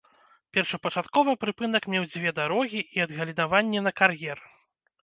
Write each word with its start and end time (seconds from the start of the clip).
Першапачаткова 0.57 1.35
прыпынак 1.45 1.83
меў 1.97 2.09
дзве 2.11 2.35
дарогі 2.43 2.81
і 2.99 3.07
адгалінаванне 3.07 3.79
на 3.91 3.95
кар'ер. 4.01 4.37